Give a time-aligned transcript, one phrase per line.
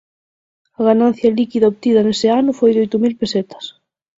[0.79, 3.63] A ganancia líquida obtida nese ano foi de oito mil pesetas.